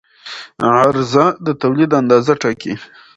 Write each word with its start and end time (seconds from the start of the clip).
عرضه 0.81 1.25
د 1.45 1.47
تولید 1.61 1.91
اندازه 1.99 2.33
ټاکي. 2.41 2.73